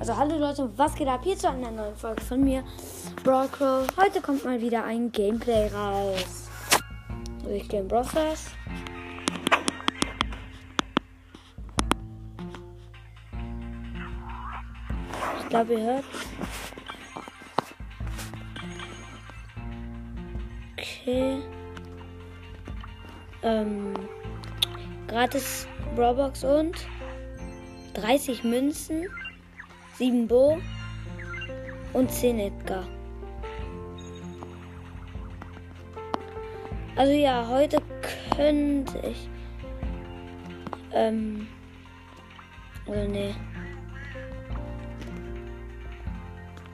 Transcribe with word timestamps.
Also 0.00 0.16
hallo 0.16 0.38
Leute, 0.38 0.66
was 0.78 0.94
geht 0.94 1.08
ab? 1.08 1.20
Hier 1.22 1.36
zu 1.36 1.50
einer 1.50 1.70
neuen 1.70 1.94
Folge 1.94 2.22
von 2.22 2.42
mir, 2.42 2.64
Brawl 3.22 3.48
Crow. 3.48 3.86
Heute 3.98 4.22
kommt 4.22 4.46
mal 4.46 4.58
wieder 4.58 4.82
ein 4.82 5.12
Gameplay 5.12 5.68
raus. 5.68 6.48
Also 7.40 7.50
ich 7.50 7.68
gehe 7.68 7.80
in 7.80 7.86
Stars. 7.86 8.46
Ich 15.40 15.48
glaube, 15.50 15.74
ihr 15.74 15.82
hört. 15.82 16.04
Okay. 20.78 21.42
Ähm, 23.42 23.92
gratis 25.08 25.66
Brawlbox 25.94 26.44
und 26.44 26.86
30 27.92 28.44
Münzen, 28.44 29.06
7 30.00 30.26
Bo 30.26 30.58
und 31.92 32.10
10 32.10 32.38
Edgar. 32.38 32.88
Also 36.96 37.12
ja, 37.12 37.46
heute 37.46 37.82
könnte 38.34 38.98
ich. 39.06 39.28
Ähm. 40.94 41.46
Oder 42.86 43.08
nee. 43.08 43.34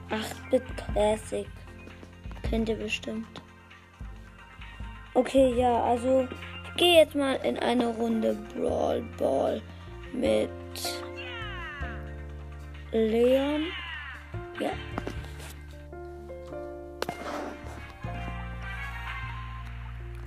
8-Bit 0.09 0.63
Classic. 0.77 1.47
Kennt 2.43 2.69
ihr 2.69 2.77
bestimmt. 2.77 3.41
Okay, 5.15 5.53
ja, 5.53 5.83
also 5.83 6.29
ich 6.63 6.77
gehe 6.77 7.01
jetzt 7.01 7.13
mal 7.13 7.35
in 7.43 7.59
eine 7.59 7.87
Runde 7.87 8.37
Brawl 8.53 9.03
Ball 9.17 9.61
mit 10.13 10.49
Leon. 12.97 13.67
Ja. 14.59 14.71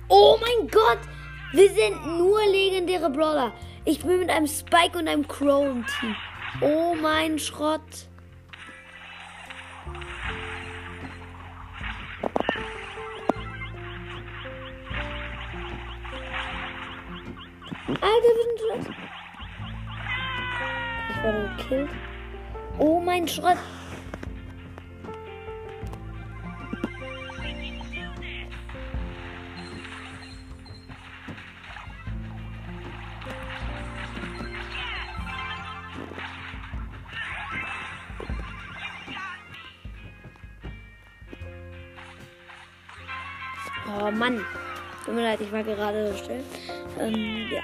Oh 0.07 0.37
mein 0.39 0.67
Gott! 0.69 0.99
Wir 1.53 1.69
sind 1.69 2.17
nur 2.17 2.39
legendäre 2.45 3.09
Brawler. 3.09 3.53
Ich 3.83 3.99
bin 3.99 4.19
mit 4.19 4.29
einem 4.29 4.47
Spike 4.47 4.97
und 4.97 5.07
einem 5.07 5.27
Crow 5.27 5.65
im 5.65 5.85
Team. 5.85 6.15
Oh 6.61 6.95
mein 6.95 7.37
Schrott. 7.39 7.81
Alter, 17.87 18.21
wir 18.23 18.35
sind 18.43 18.85
schon. 18.85 18.95
Ich 21.09 21.23
wurde 21.23 21.55
gekillt. 21.57 22.10
Oh 22.79 22.99
mein 22.99 23.27
Schrott. 23.27 23.57
Oh 43.87 44.11
Mann. 44.11 44.43
Tut 45.05 45.15
mir 45.15 45.23
leid, 45.23 45.41
ich 45.41 45.51
war 45.51 45.63
gerade 45.63 46.11
so 46.11 46.17
still. 46.17 46.43
Ähm, 46.99 47.47
ja. 47.51 47.61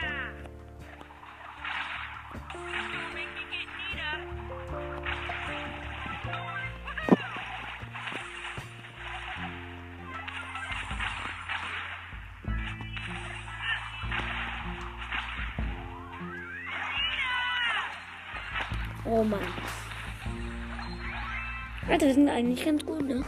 Sind 22.13 22.29
eigentlich 22.29 22.65
ganz 22.65 22.85
gut, 22.85 23.07
ne? 23.07 23.23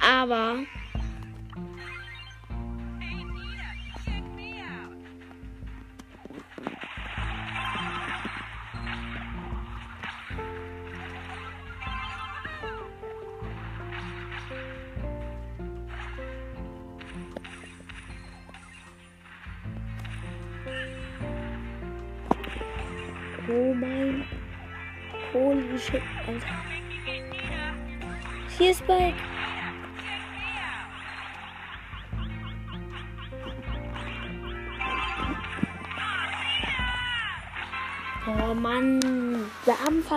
Aber. 0.00 0.56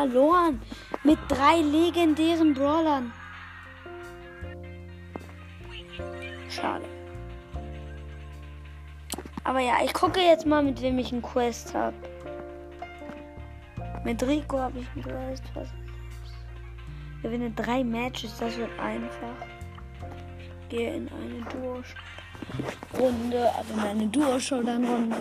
Verloren 0.02 0.62
mit 1.04 1.20
drei 1.28 1.62
legendären 1.62 2.54
Brawlern. 2.54 3.12
Schade. 6.50 6.86
Aber 9.44 9.60
ja, 9.60 9.76
ich 9.84 9.94
gucke 9.94 10.20
jetzt 10.20 10.46
mal, 10.46 10.64
mit 10.64 10.82
wem 10.82 11.00
ich 11.00 11.12
einen 11.12 11.22
Quest 11.22 11.74
habe. 11.74 11.96
Mit 14.04 14.22
Rico 14.24 14.60
habe 14.60 14.80
ich 14.80 14.88
einen 14.96 15.04
Quest. 15.04 15.44
Was? 15.54 15.68
Gewinne 17.22 17.52
drei 17.52 17.84
Matches, 17.84 18.36
das 18.40 18.58
wird 18.58 18.72
einfach. 18.80 19.36
Ich 20.40 20.70
gehe 20.70 20.96
in 20.96 21.10
eine 21.10 21.46
Duo-Runde, 21.52 23.52
also 23.56 23.74
in 23.74 23.80
eine 23.80 24.08
Duo-Showdown-Runde. 24.08 25.16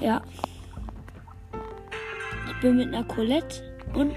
Ja. 0.00 0.20
Bin 2.60 2.76
mit 2.76 2.88
einer 2.88 3.04
Colette 3.04 3.62
und 3.94 4.12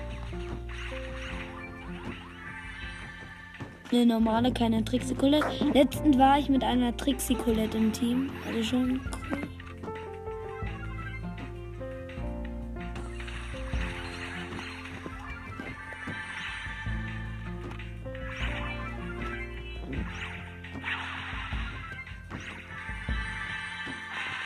eine 3.92 4.06
normale, 4.06 4.52
keine 4.52 4.84
Trixie 4.84 5.14
Colette. 5.14 5.46
Letztens 5.74 6.18
war 6.18 6.40
ich 6.40 6.50
mit 6.50 6.64
einer 6.64 6.96
Trixie 6.98 7.36
Colette 7.36 7.78
im 7.78 7.94
Team. 7.94 8.32
Also 8.48 8.64
schon 8.64 9.02
cool. 9.32 9.48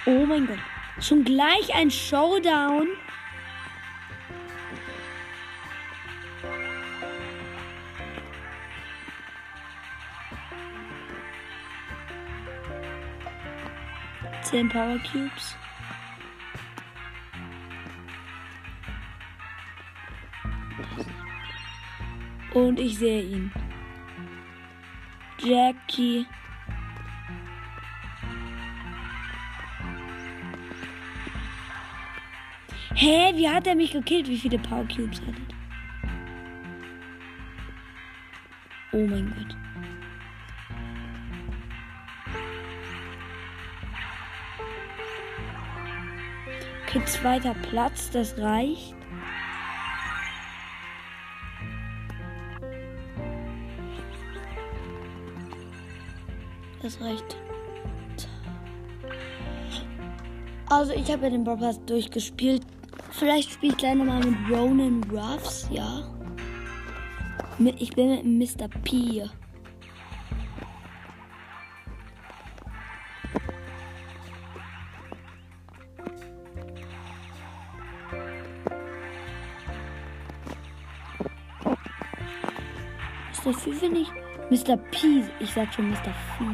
Oh 0.08 0.26
mein 0.26 0.46
Gott. 0.48 0.58
Schon 1.00 1.24
gleich 1.24 1.74
ein 1.74 1.90
Showdown. 1.90 2.88
Zehn 14.46 14.70
Power 14.70 15.00
Cubes. 15.00 15.56
Und 22.54 22.80
ich 22.80 23.00
sehe 23.00 23.24
ihn. 23.24 23.52
Jackie. 25.40 26.28
Hä, 32.94 33.34
wie 33.36 33.50
hat 33.50 33.66
er 33.66 33.76
mich 33.76 33.92
gekillt? 33.92 34.28
Wie 34.28 34.38
viele 34.38 34.60
Power 34.60 34.88
Cubes 34.88 35.22
hat 35.22 35.30
er? 35.30 35.56
Oh 38.92 39.08
mein 39.08 39.34
Gott. 39.36 39.65
Okay, 46.96 47.06
zweiter 47.06 47.54
Platz, 47.70 48.10
das 48.10 48.38
reicht. 48.38 48.96
Das 56.82 57.02
reicht. 57.02 57.38
Also 60.70 60.94
ich 60.94 61.12
habe 61.12 61.24
ja 61.24 61.30
den 61.32 61.44
Brawl 61.44 61.58
Pass 61.58 61.84
durchgespielt 61.86 62.62
Vielleicht 63.12 63.52
spiele 63.52 63.72
ich 63.72 63.78
gleich 63.78 63.96
nochmal 63.96 64.20
mit 64.20 64.36
Ronan 64.50 65.02
Ruffs, 65.10 65.68
ja. 65.72 66.04
Ich 67.60 67.96
bin 67.96 68.10
mit 68.10 68.60
Mr. 68.60 68.68
P. 68.84 69.24
Mr. 83.46 83.54
P 83.54 83.72
finde 83.72 84.02
ich. 84.02 84.10
Mr. 84.50 84.78
P. 84.78 85.24
Ich 85.40 85.54
sag 85.54 85.74
schon 85.74 85.90
Mr. 85.90 86.14
P. 86.38 86.46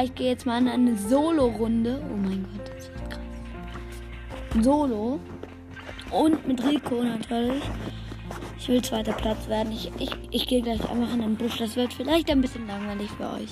ja, 0.00 0.04
ich 0.06 0.14
gehe 0.14 0.30
jetzt 0.30 0.46
mal 0.46 0.60
in 0.60 0.68
eine 0.68 0.96
Solo-Runde. 0.96 2.02
Oh 2.10 2.16
mein 2.16 2.44
Gott, 2.44 2.68
das 2.68 2.84
ist 2.84 3.10
krass. 3.10 4.64
Solo. 4.64 5.20
Und 6.10 6.46
mit 6.46 6.62
Rico 6.64 7.02
natürlich. 7.02 7.62
Ich 8.58 8.68
will 8.68 8.82
zweiter 8.82 9.12
Platz 9.12 9.48
werden. 9.48 9.72
Ich, 9.72 9.90
ich, 9.98 10.10
ich 10.30 10.46
gehe 10.46 10.62
gleich 10.62 10.80
einfach 10.88 11.12
in 11.14 11.20
den 11.20 11.36
Busch. 11.36 11.58
Das 11.58 11.76
wird 11.76 11.92
vielleicht 11.92 12.30
ein 12.30 12.40
bisschen 12.40 12.66
langweilig 12.66 13.10
für 13.10 13.30
euch. 13.30 13.50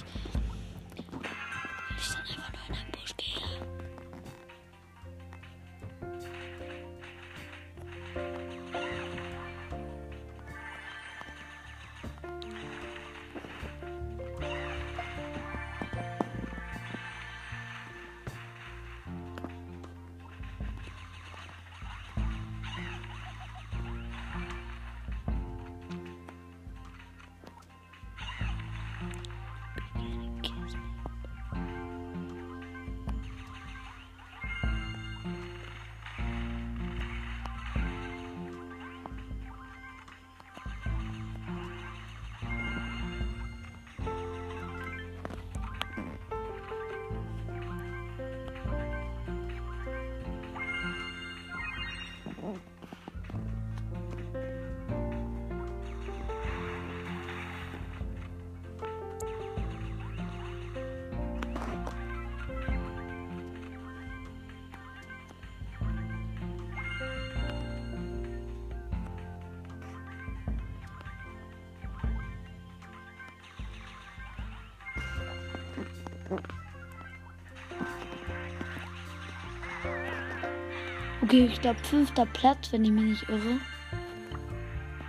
Okay, 81.29 81.45
ich 81.53 81.61
glaube 81.61 81.79
fünfter 81.81 82.25
Platz, 82.25 82.73
wenn 82.73 82.87
ich 82.87 82.91
mich 82.91 83.05
nicht 83.05 83.29
irre. 83.29 83.61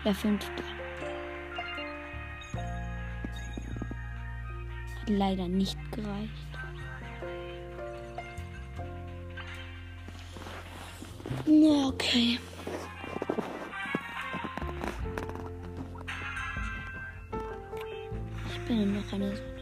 Ja, 0.04 0.14
fünfter. 0.14 0.52
Hat 5.00 5.08
leider 5.10 5.48
nicht 5.48 5.78
gereicht. 5.94 6.30
Okay. 11.48 12.38
Ich 18.52 18.60
bin 18.68 18.94
noch 18.94 19.14
eine 19.14 19.59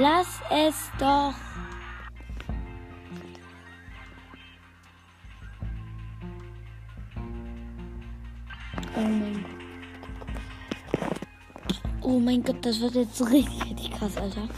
lass 0.00 0.40
es 0.50 0.90
doch. 0.98 1.34
Oh 8.96 9.00
mein 9.00 9.44
Gott. 10.94 11.80
Oh 12.00 12.18
mein 12.18 12.42
Gott, 12.42 12.64
das 12.64 12.80
wird 12.80 12.94
jetzt 12.94 13.30
richtig, 13.30 13.90
krass, 13.92 14.16
Alter. 14.16 14.48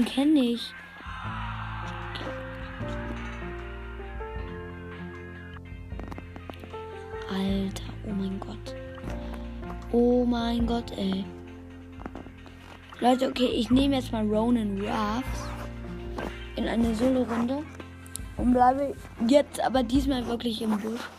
Den 0.00 0.06
kenne 0.06 0.40
ich. 0.40 0.72
Alter, 7.28 7.82
oh 8.06 8.12
mein 8.12 8.40
Gott. 8.40 8.74
Oh 9.92 10.24
mein 10.24 10.66
Gott, 10.66 10.90
ey. 10.96 11.26
Leute, 13.00 13.28
okay, 13.28 13.48
ich 13.48 13.70
nehme 13.70 13.96
jetzt 13.96 14.10
mal 14.10 14.26
Ronan 14.26 14.80
Ruffs 14.80 15.50
in 16.56 16.66
eine 16.66 16.94
Solo-Runde 16.94 17.62
und 18.38 18.54
bleibe 18.54 18.96
jetzt 19.28 19.60
aber 19.60 19.82
diesmal 19.82 20.26
wirklich 20.26 20.62
im 20.62 20.78
Busch. 20.78 21.10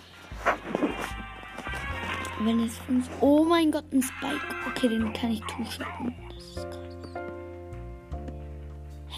Wenn 2.39 2.61
es 2.61 2.79
fünf. 2.79 3.07
Oh 3.19 3.45
mein 3.45 3.69
Gott, 3.69 3.85
ein 3.93 4.01
Spike. 4.01 4.41
Okay, 4.71 4.89
den 4.89 5.13
kann 5.13 5.29
ich 5.29 5.41
two-shotten. 5.41 6.15
Das 6.29 6.43
ist 6.45 6.71
krass. 6.71 6.90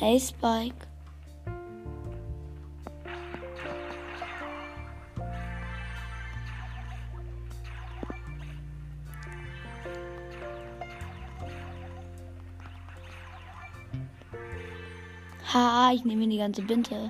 Hey, 0.03 0.19
Spike. 0.19 0.75
Ha, 15.53 15.93
ich 15.93 16.03
nehme 16.03 16.27
die 16.27 16.37
ganze 16.37 16.63
Binte. 16.63 17.09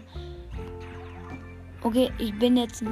Okay, 1.82 2.12
ich 2.20 2.38
bin 2.38 2.58
jetzt. 2.58 2.84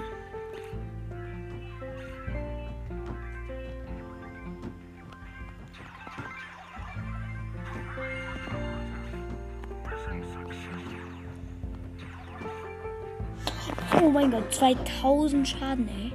Mein 14.22 14.32
Gott, 14.32 14.54
2000 14.54 15.48
Schaden, 15.48 15.88
ey. 15.88 16.12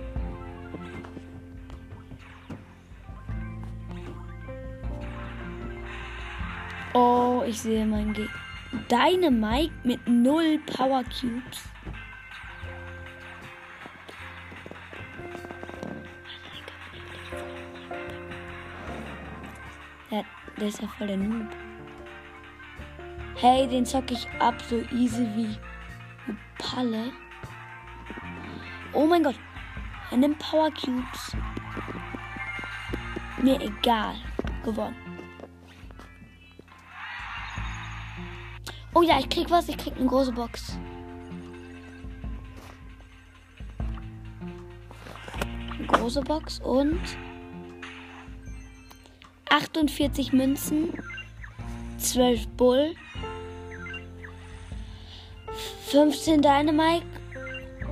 Oh, 6.94 7.42
ich 7.46 7.60
sehe 7.60 7.84
meinen 7.84 8.12
Gegner. 8.14 8.30
Deine 8.88 9.30
Mike 9.30 9.72
mit 9.84 10.06
null 10.06 10.60
Power 10.66 11.02
Cubes. 11.04 11.68
Ja, 20.10 20.22
der 20.58 20.68
ist 20.68 20.80
ja 20.80 20.88
voll 20.88 21.08
der 21.08 21.16
Noob. 21.16 21.48
Hey, 23.36 23.66
den 23.66 23.84
zock 23.84 24.10
ich 24.10 24.26
ab 24.38 24.54
so 24.62 24.76
easy 24.94 25.26
wie 25.34 25.56
Palle. 26.58 27.12
Oh 28.97 29.07
mein 29.07 29.23
Gott. 29.23 29.38
Er 30.11 30.17
nimmt 30.17 30.38
Power 30.38 30.71
Cubes. 30.71 31.37
Mir 33.43 33.61
egal. 33.61 34.15
Gewonnen. 34.65 34.97
Oh 38.95 39.03
ja, 39.03 39.19
ich 39.19 39.29
krieg 39.29 39.50
was. 39.50 39.69
Ich 39.69 39.76
krieg 39.76 39.95
eine 39.99 40.07
große 40.07 40.33
Box. 40.33 40.79
Eine 45.79 45.87
große 45.88 46.23
Box 46.23 46.61
und 46.61 46.99
48 49.50 50.33
Münzen, 50.33 50.95
12 51.99 52.49
Bull, 52.57 52.95
15 55.91 56.41
Dynamite 56.41 57.15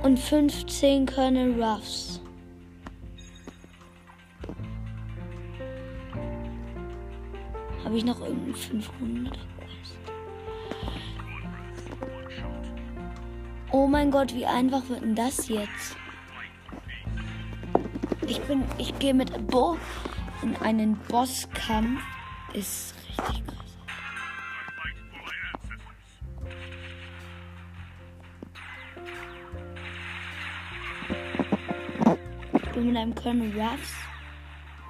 und 0.05 0.19
15 0.19 1.07
Colonel 1.07 1.59
Ruffs. 1.59 2.21
Habe 7.83 7.97
ich 7.97 8.05
noch 8.05 8.21
irgendeinen 8.21 8.53
500 8.53 9.39
Oh 13.71 13.87
mein 13.87 14.11
Gott, 14.11 14.35
wie 14.35 14.45
einfach 14.45 14.87
wird 14.89 15.01
denn 15.01 15.15
das 15.15 15.47
jetzt? 15.49 15.97
Ich 18.27 18.39
bin, 18.41 18.63
ich 18.77 18.97
gehe 18.99 19.15
mit 19.15 19.47
Bo 19.47 19.75
in 20.43 20.55
einen 20.57 20.97
Bosskampf. 21.07 21.99
Ist 22.53 22.94
mit 32.85 32.97
einem 32.97 33.15
Colonel 33.15 33.51
Ruffs 33.59 33.93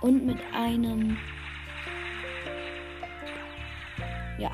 und 0.02 0.26
mit 0.26 0.38
einem 0.54 1.18
ja, 4.38 4.52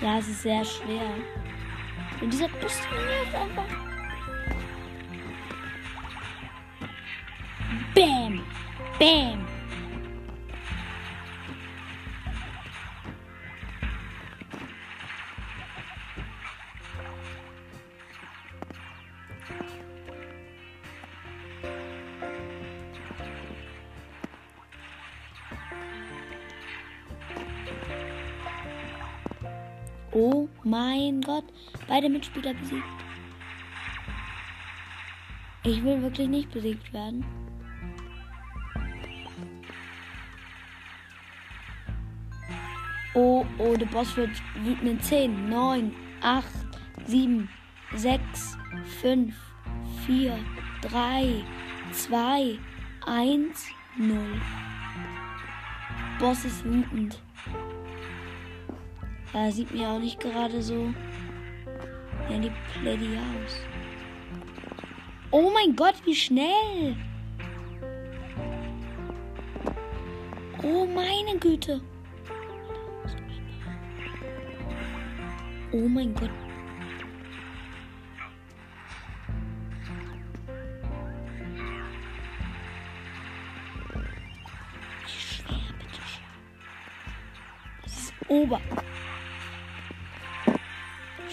Ja, 0.00 0.18
es 0.18 0.28
ist 0.28 0.42
sehr 0.42 0.64
schwer. 0.64 1.10
Und 2.20 2.32
dieser 2.32 2.48
Pistole 2.48 3.22
ist 3.24 3.34
einfach. 3.34 3.64
Bam! 7.94 8.40
Bam! 8.98 9.47
Mein 30.68 31.20
Gott, 31.20 31.44
beide 31.86 32.08
Mitspieler 32.08 32.54
besiegt. 32.54 32.82
Ich 35.64 35.82
will 35.82 36.00
wirklich 36.02 36.28
nicht 36.28 36.50
besiegt 36.50 36.92
werden. 36.92 37.24
Oh, 43.14 43.44
oh, 43.58 43.74
der 43.74 43.86
Boss 43.86 44.16
wird 44.16 44.30
wütend 44.62 44.90
in 44.90 45.00
10, 45.00 45.48
9, 45.48 45.92
8, 46.22 46.44
7, 47.06 47.48
6, 47.96 48.58
5, 49.00 49.34
4, 50.06 50.38
3, 50.82 51.42
2, 51.92 52.58
1, 53.06 53.66
0. 53.96 54.18
Boss 56.20 56.44
ist 56.44 56.64
wütend. 56.64 57.20
Ja, 59.34 59.50
sieht 59.50 59.72
mir 59.72 59.88
auch 59.88 59.98
nicht 59.98 60.20
gerade 60.20 60.62
so. 60.62 60.92
Ja, 62.30 62.38
die 62.38 62.52
Plady 62.72 63.16
aus. 63.16 63.56
Oh 65.30 65.50
mein 65.52 65.76
Gott, 65.76 65.94
wie 66.04 66.14
schnell! 66.14 66.96
Oh 70.62 70.86
meine 70.86 71.38
Güte! 71.38 71.80
Oh 75.72 75.88
mein 75.88 76.14
Gott. 76.14 76.30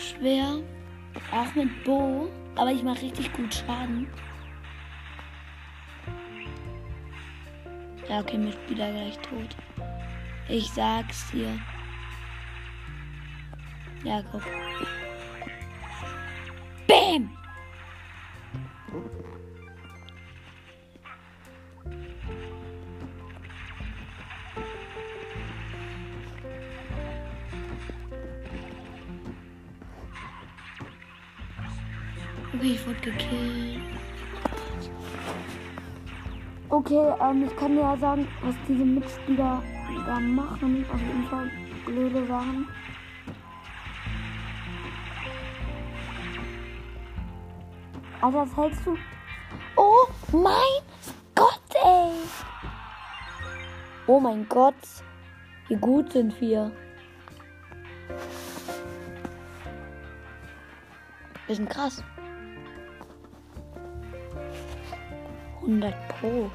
Schwer. 0.10 0.60
Auch 1.32 1.56
mit 1.56 1.84
Bo. 1.84 2.30
Aber 2.56 2.72
ich 2.72 2.84
mache 2.84 3.02
richtig 3.02 3.32
gut 3.34 3.54
Schaden. 3.54 4.08
Ja, 8.10 8.20
okay, 8.20 8.38
Mitspieler 8.38 8.92
gleich 8.92 9.18
tot. 9.20 9.56
Ich 10.48 10.70
sag's 10.70 11.32
dir. 11.32 11.60
Ja, 14.04 14.22
guck. 14.32 14.44
Okay. 33.08 33.80
Okay, 36.70 37.14
ähm, 37.22 37.44
ich 37.46 37.56
kann 37.56 37.76
dir 37.76 37.82
ja 37.82 37.98
sagen, 37.98 38.28
was 38.42 38.56
diese 38.68 38.84
Mitspieler 38.84 39.62
da 40.08 40.20
machen. 40.20 40.84
Auf 40.92 41.00
jeden 41.00 41.24
Fall 41.26 41.52
blöde 41.86 42.26
Sachen. 42.26 42.68
Alter, 48.22 48.40
was 48.40 48.58
hältst 48.58 48.86
du? 48.88 48.98
Oh 49.76 50.08
mein 50.32 50.82
Gott, 51.36 51.62
ey! 51.84 52.12
Oh 54.08 54.20
mein 54.20 54.50
Gott. 54.50 54.74
Wie 55.68 55.76
gut 55.76 56.12
sind 56.12 56.42
wir. 56.42 56.72
Wir 61.46 61.56
sind 61.56 61.70
krass. 61.70 62.04
100 65.66 65.94
Pro. 66.10 66.52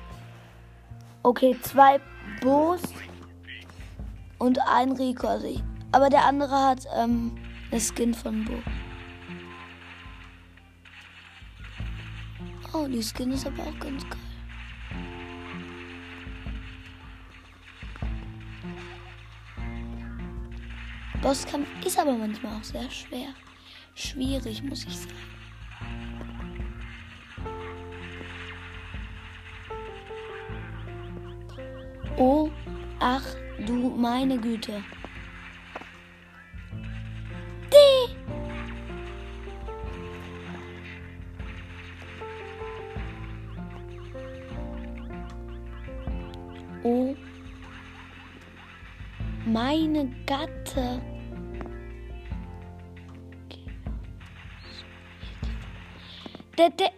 Okay, 1.23 1.57
zwei 1.63 2.01
Bos 2.41 2.81
und 4.39 4.59
ein 4.69 4.93
Rico. 4.93 5.27
Also 5.27 5.49
ich, 5.49 5.63
aber 5.93 6.09
der 6.09 6.25
andere 6.25 6.55
hat 6.55 6.87
ähm, 6.97 7.37
das 7.71 7.89
Skin 7.89 8.15
von 8.15 8.45
Bo. 8.45 8.55
Oh, 12.73 12.87
die 12.87 13.03
Skin 13.03 13.33
ist 13.33 13.47
aber 13.47 13.65
auch 13.65 13.79
ganz 13.81 14.09
geil. 14.09 14.19
Bosskampf 21.21 21.69
ist 21.85 21.99
aber 21.99 22.13
manchmal 22.13 22.57
auch 22.57 22.65
sehr 22.65 22.89
schwer. 22.91 23.35
Schwierig, 23.95 24.63
muss 24.63 24.85
ich 24.85 24.97
sagen. 24.97 25.31
Ach 33.11 33.27
du 33.67 33.91
meine 33.97 34.39
Güte. 34.39 34.83
Die. 37.73 38.17
Oh, 46.83 47.15
meine 49.45 50.09
Gatte. 50.27 51.03
Der, 56.57 56.71
der, 56.71 56.93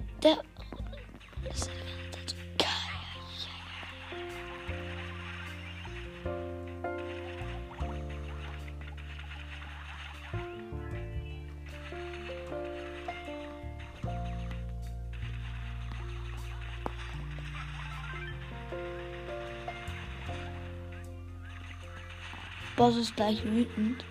Boss 22.82 22.96
ist 22.96 23.14
gleich 23.14 23.44
wütend. 23.44 24.04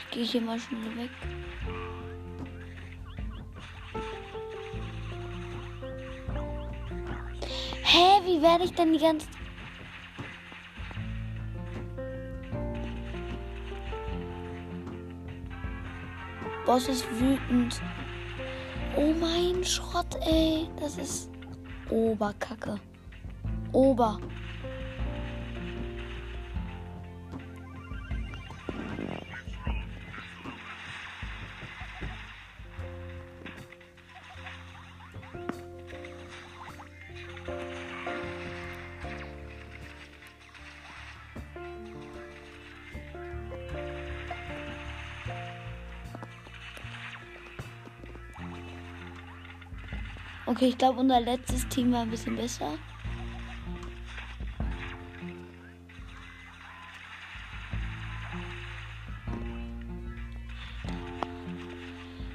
Ich 0.00 0.10
gehe 0.10 0.24
hier 0.24 0.40
mal 0.40 0.58
schnell 0.58 0.96
weg. 0.96 1.10
Hä, 7.84 8.20
wie 8.24 8.42
werde 8.42 8.64
ich 8.64 8.72
denn 8.72 8.92
die 8.92 8.98
ganze 8.98 9.28
Boss 16.66 16.88
ist 16.88 17.06
wütend. 17.20 17.80
Oh 18.96 19.14
mein 19.20 19.62
Schrott, 19.62 20.16
ey. 20.22 20.68
Das 20.80 20.98
ist 20.98 21.30
Oberkacke. 21.90 22.74
Ober. 23.70 24.18
Okay, 50.54 50.68
ich 50.68 50.78
glaube, 50.78 51.00
unser 51.00 51.20
letztes 51.20 51.66
Team 51.66 51.92
war 51.92 52.02
ein 52.02 52.10
bisschen 52.10 52.36
besser. 52.36 52.78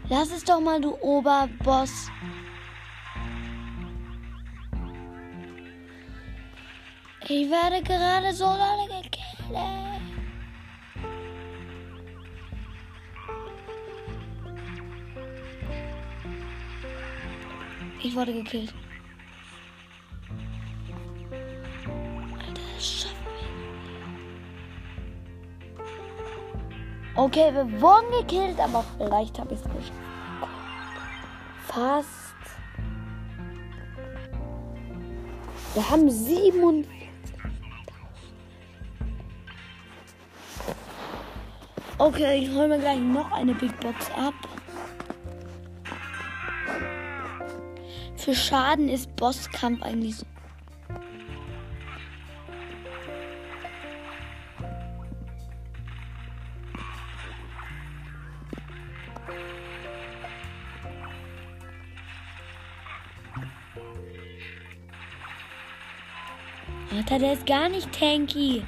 Lass 0.09 0.31
es 0.31 0.43
doch 0.43 0.59
mal, 0.59 0.81
du 0.81 0.97
Oberboss. 1.01 2.11
Ich 7.29 7.49
werde 7.49 7.81
gerade 7.83 8.33
so 8.33 8.43
lange 8.43 8.88
Ich 18.09 18.15
wurde 18.15 18.33
gekillt. 18.33 18.73
Alter, 22.33 22.61
das 22.75 22.83
schaffen. 22.83 23.15
Okay, 27.13 27.53
wir 27.53 27.79
wurden 27.79 28.09
gekillt, 28.21 28.59
aber 28.59 28.83
vielleicht 28.97 29.37
habe 29.37 29.53
ich 29.53 29.59
es 29.59 29.63
geschafft. 29.63 29.93
Fast. 31.67 32.33
Wir 35.75 35.87
haben 35.87 36.09
47. 36.09 36.89
Okay, 41.99 42.39
ich 42.39 42.49
hole 42.49 42.69
mir 42.69 42.79
gleich 42.79 42.99
noch 42.99 43.31
eine 43.33 43.53
Big 43.53 43.79
Box 43.79 44.09
ab. 44.17 44.33
Für 48.19 48.35
Schaden 48.35 48.89
ist 48.89 49.15
Bosskampf 49.15 49.81
eigentlich 49.81 50.17
so? 50.17 50.25
Alter, 66.95 67.19
der 67.19 67.33
ist 67.33 67.45
gar 67.45 67.69
nicht 67.69 67.89
tanky. 67.97 68.65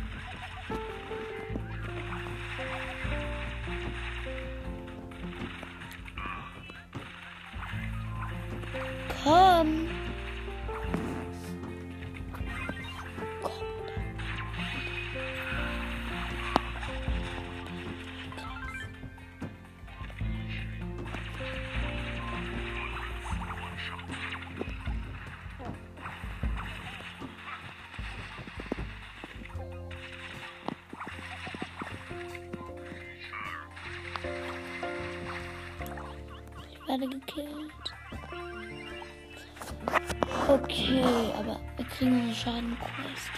Schadenquest. 42.42 43.30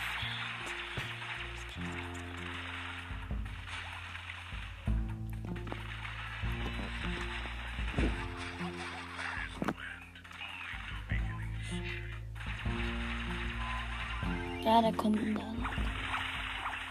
Ja, 14.63 14.82
da 14.82 14.92
kommt 14.94 15.20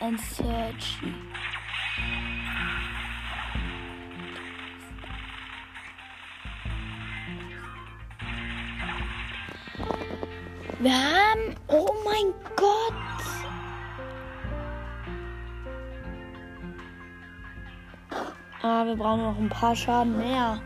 ein 0.01 0.19
Searchy. 0.19 1.32
Wir 18.93 19.03
brauchen 19.03 19.23
noch 19.23 19.39
ein 19.39 19.49
paar 19.49 19.75
Schaden 19.75 20.19
mehr. 20.19 20.61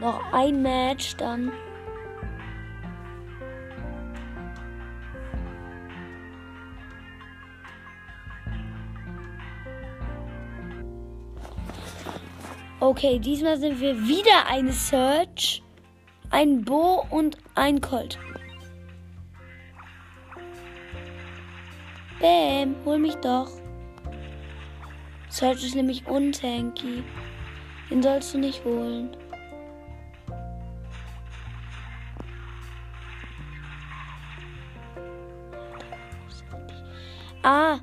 Noch 0.00 0.32
ein 0.32 0.60
Match 0.60 1.14
dann. 1.16 1.52
Okay, 12.80 13.20
diesmal 13.20 13.56
sind 13.58 13.80
wir 13.80 13.96
wieder 14.08 14.46
eine 14.48 14.72
Search 14.72 15.62
ein 16.30 16.64
Bo 16.64 17.06
und 17.10 17.38
ein 17.54 17.80
Colt. 17.80 18.18
Bäm, 22.20 22.74
hol 22.84 22.98
mich 22.98 23.14
doch. 23.16 23.48
Search 25.38 25.64
ist 25.64 25.76
nämlich 25.76 26.04
untanky. 26.08 27.04
Den 27.88 28.02
sollst 28.02 28.34
du 28.34 28.38
nicht 28.38 28.64
holen. 28.64 29.16
Ah, 37.44 37.78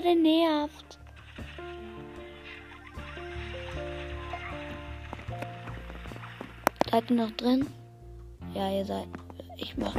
der 0.00 0.14
nervt. 0.14 0.98
Seid 6.90 7.10
ihr 7.10 7.16
noch 7.16 7.30
drin? 7.32 7.66
Ja, 8.54 8.70
ihr 8.70 8.84
seid. 8.84 9.08
Ich 9.56 9.76
mach. 9.76 9.94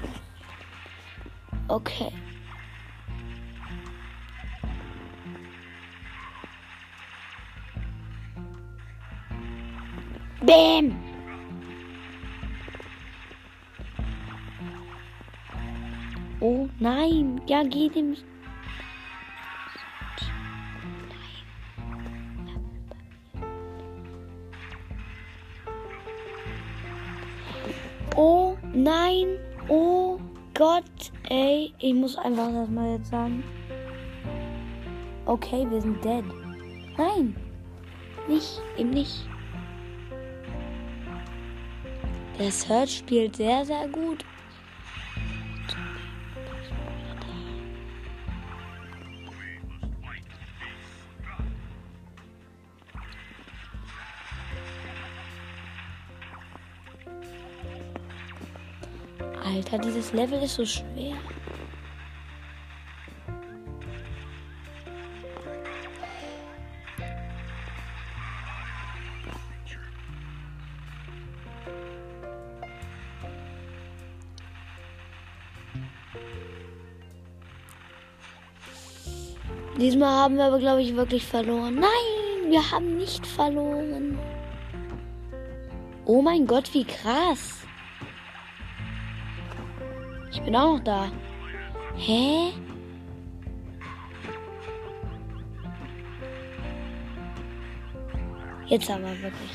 Okay. 1.67 2.11
Bäm! 10.41 10.95
Oh 16.39 16.67
nein, 16.79 17.41
ja, 17.47 17.63
geh 17.63 17.89
dem. 17.89 18.15
Ey, 31.29 31.73
ich 31.79 31.93
muss 31.93 32.17
einfach 32.17 32.51
das 32.51 32.69
mal 32.69 32.91
jetzt 32.97 33.09
sagen. 33.09 33.43
Okay, 35.25 35.65
wir 35.69 35.81
sind 35.81 36.03
dead. 36.03 36.23
Nein, 36.97 37.35
nicht, 38.27 38.61
eben 38.77 38.89
nicht. 38.89 39.27
Der 42.37 42.51
Search 42.51 42.97
spielt 42.97 43.35
sehr, 43.35 43.65
sehr 43.65 43.87
gut. 43.89 44.25
Dieses 59.99 60.13
Level 60.13 60.41
ist 60.41 60.55
so 60.55 60.65
schwer. 60.65 61.17
Diesmal 79.77 80.09
haben 80.09 80.37
wir 80.37 80.45
aber, 80.45 80.59
glaube 80.59 80.81
ich, 80.81 80.95
wirklich 80.95 81.25
verloren. 81.25 81.75
Nein, 81.75 82.51
wir 82.51 82.71
haben 82.71 82.97
nicht 82.97 83.25
verloren. 83.25 84.17
Oh 86.05 86.21
mein 86.21 86.47
Gott, 86.47 86.73
wie 86.73 86.85
krass. 86.85 87.58
Bin 90.49 90.55
auch 90.55 90.77
noch 90.77 90.83
da. 90.83 91.11
Hä? 91.95 92.53
Jetzt 98.65 98.89
haben 98.89 99.03
wir 99.03 99.21
wirklich. 99.21 99.51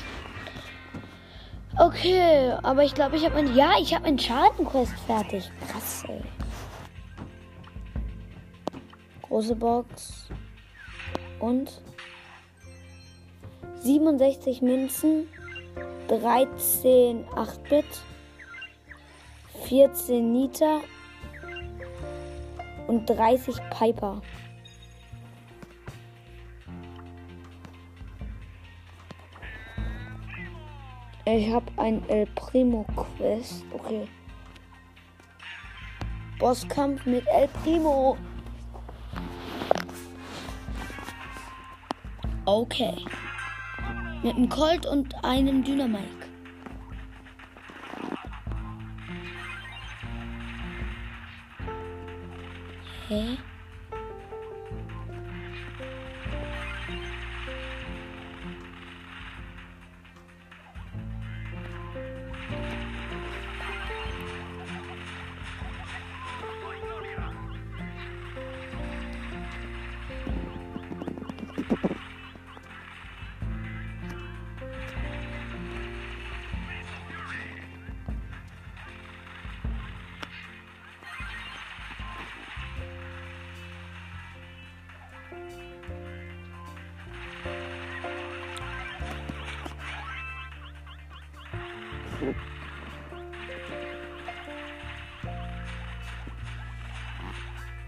Okay, 1.77 2.53
aber 2.63 2.85
ich 2.85 2.93
glaube, 2.93 3.17
ich 3.17 3.25
habe 3.25 3.35
mein. 3.35 3.53
Ja, 3.57 3.73
ich 3.77 3.93
habe 3.93 4.05
mein 4.05 4.17
Schadenquest 4.17 4.93
fertig. 5.05 5.51
Krass, 5.69 6.05
ey. 6.07 6.21
Große 9.23 9.55
Box. 9.57 10.29
Und 11.41 11.81
67 13.81 14.61
Münzen. 14.61 15.27
13 16.07 17.25
8-Bit. 17.35 17.83
14 19.67 20.31
Nita 20.31 20.81
und 22.87 23.09
30 23.09 23.55
Piper. 23.71 24.21
Ich 31.25 31.51
habe 31.51 31.65
ein 31.77 32.07
El 32.07 32.27
Primo 32.27 32.85
Quest. 33.17 33.65
Okay. 33.71 34.07
Bosskampf 36.37 37.03
mit 37.07 37.25
El 37.27 37.47
Primo. 37.47 38.15
Okay. 42.45 42.93
Mit 44.21 44.35
einem 44.35 44.49
Colt 44.49 44.85
und 44.85 45.15
einem 45.23 45.63
Dynamite. 45.63 46.24
Hä? 53.09 53.44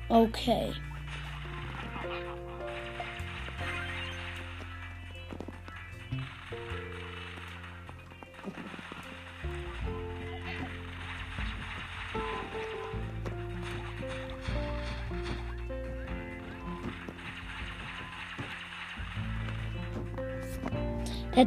Okay. 0.09 0.73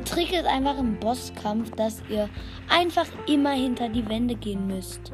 Der 0.00 0.06
Trick 0.06 0.32
ist 0.32 0.46
einfach 0.46 0.78
im 0.78 0.98
Bosskampf, 0.98 1.72
dass 1.72 2.02
ihr 2.08 2.30
einfach 2.70 3.06
immer 3.28 3.50
hinter 3.50 3.90
die 3.90 4.08
Wände 4.08 4.34
gehen 4.34 4.66
müsst. 4.66 5.12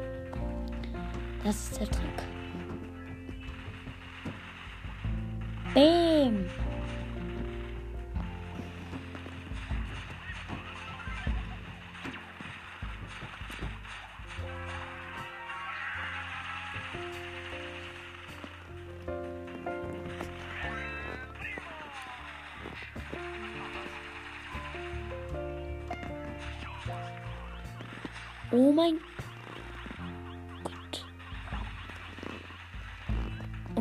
Das 1.43 1.55
ist 1.55 1.79
der 1.81 1.89
Trick. 1.89 2.23
Bam. 5.73 6.45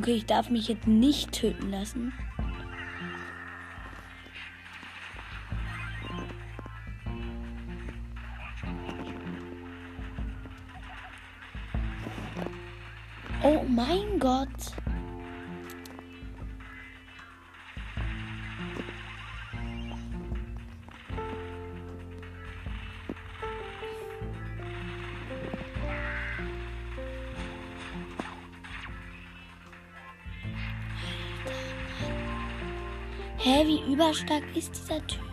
Okay, 0.07 0.14
ich 0.14 0.27
darf 0.27 0.51
mich 0.51 0.69
jetzt 0.69 0.87
nicht 0.87 1.33
töten 1.33 1.69
lassen. 1.69 2.12
Hä, 33.46 33.64
wie 33.64 33.92
überstark 33.92 34.42
ist 34.56 34.72
dieser 34.74 35.06
Typ? 35.06 35.25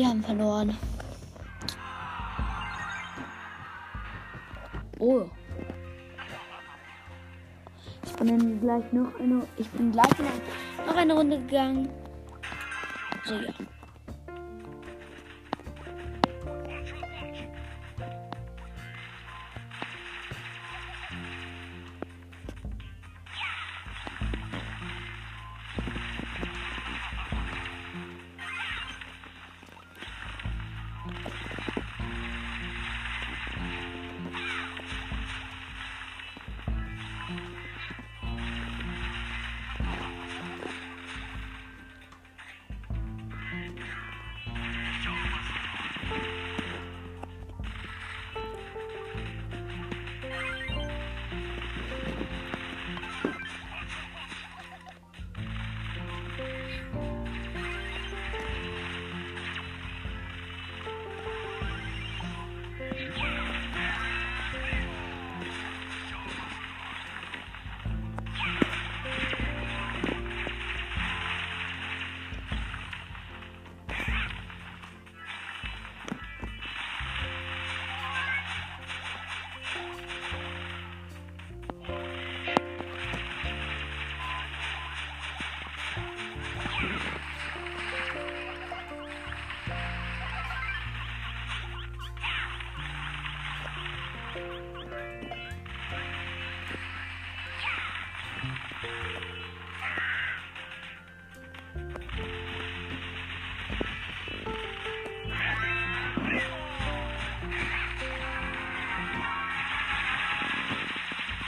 Wir 0.00 0.08
haben 0.08 0.22
verloren. 0.22 0.74
Oh. 4.98 5.26
Ich 8.02 8.12
bin 8.14 8.28
dann 8.28 8.60
gleich 8.62 8.92
noch 8.92 9.20
eine. 9.20 9.46
Ich 9.58 9.68
bin 9.68 9.92
gleich 9.92 10.18
noch, 10.18 10.86
noch 10.86 10.96
eine 10.96 11.12
Runde 11.12 11.38
gegangen. 11.40 11.90
So, 13.26 13.34
ja. 13.34 13.52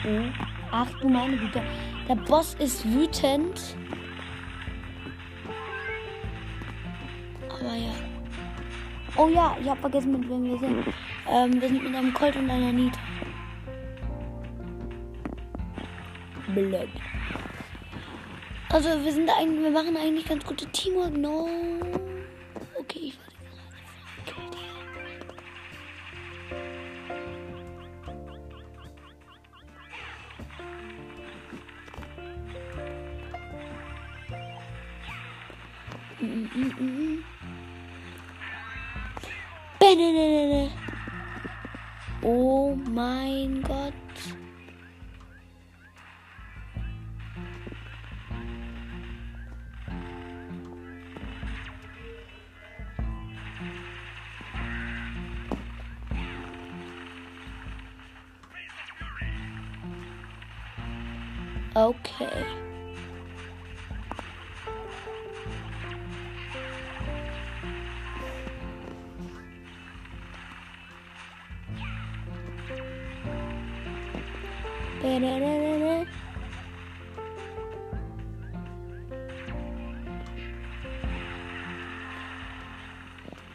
Oh. 0.04 0.44
Ach 0.70 0.88
du 1.00 1.08
meine 1.08 1.36
Güte. 1.36 1.62
Der 2.08 2.14
Boss 2.14 2.54
ist 2.54 2.84
wütend. 2.92 3.76
Aber 7.48 7.74
ja. 7.74 7.92
Oh 9.16 9.28
ja, 9.28 9.56
ich 9.60 9.68
habe 9.68 9.80
vergessen, 9.80 10.12
mit 10.12 10.28
wem 10.28 10.44
wir 10.44 10.58
sind. 10.58 10.84
Ähm, 11.30 11.60
wir 11.60 11.68
sind 11.68 11.84
mit 11.84 11.94
einem 11.94 12.12
Colt 12.14 12.34
und 12.36 12.50
einer 12.50 12.72
Nita. 12.72 12.98
Blöd. 16.54 16.88
Also 18.70 18.88
wir 19.04 19.12
sind 19.12 19.30
eigentlich, 19.30 19.62
wir 19.62 19.70
machen 19.70 19.96
eigentlich 19.96 20.26
ganz 20.26 20.44
gute 20.44 20.66
Teamwork. 20.66 21.16
No. 21.16 21.48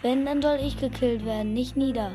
Wenn, 0.01 0.25
dann 0.25 0.41
soll 0.41 0.59
ich 0.61 0.79
gekillt 0.79 1.25
werden, 1.25 1.53
nicht 1.53 1.75
nieder. 1.75 2.11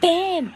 Bam! 0.00 0.52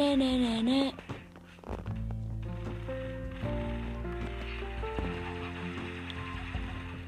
Hoek! 0.00 0.18
Bananana. 0.18 0.92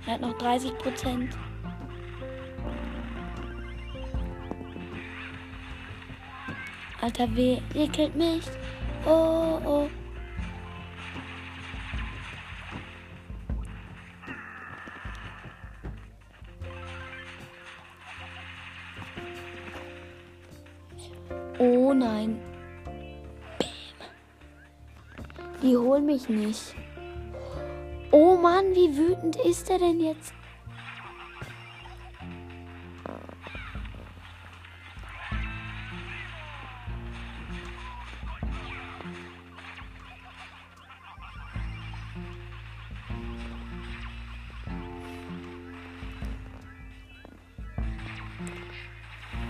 Er 0.07 0.15
hat 0.15 0.21
noch 0.21 0.37
30 0.37 0.77
Prozent. 0.79 1.39
Alter, 7.01 7.29
wer 7.35 7.59
ihr 7.75 7.89
killt 7.89 8.15
mich? 8.15 8.45
Oh. 9.07 9.59
Oh 9.65 9.89
mich 26.13 26.29
nicht. 26.29 26.75
Oh 28.11 28.37
Mann, 28.37 28.75
wie 28.75 28.97
wütend 28.97 29.37
ist 29.37 29.71
er 29.71 29.79
denn 29.79 29.99
jetzt? 30.01 30.35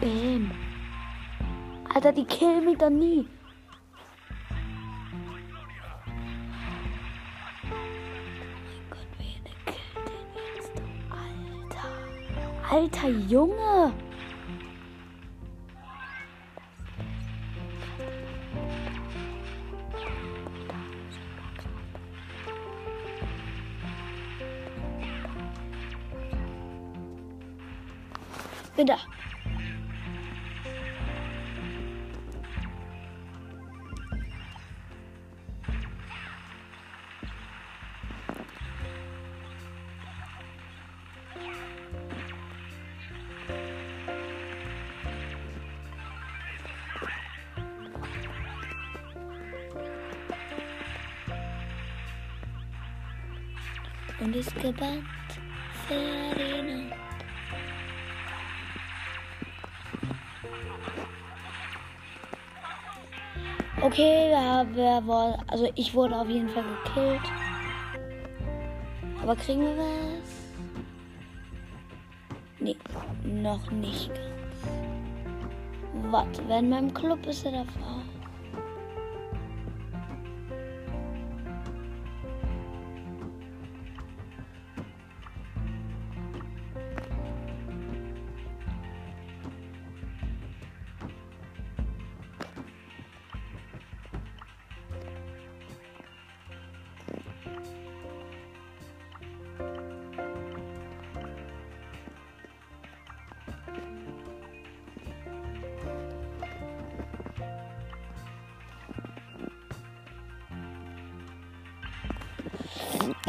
Bam. 0.00 0.50
Alter, 1.92 2.12
die 2.12 2.24
killen 2.24 2.64
mich 2.64 2.78
doch 2.78 2.90
nie. 2.90 3.26
Alter. 13.02 13.90
Alter 13.90 14.11
gebannt 54.62 55.04
Nacht. 55.90 57.00
Okay, 63.82 64.30
ja, 64.30 64.64
wer 64.72 65.06
war, 65.06 65.44
also 65.48 65.68
ich 65.74 65.92
wurde 65.92 66.16
auf 66.16 66.28
jeden 66.28 66.48
Fall 66.48 66.62
gekillt. 66.84 67.20
Aber 69.20 69.34
kriegen 69.34 69.62
wir 69.62 69.76
was? 69.76 70.32
Nee, 72.60 72.76
noch 73.24 73.70
nicht 73.72 74.08
ganz. 74.08 74.28
Warte, 76.12 76.42
wer 76.46 76.60
in 76.60 76.70
meinem 76.70 76.94
Club 76.94 77.26
ist 77.26 77.44
er 77.44 77.52
davor? 77.52 77.91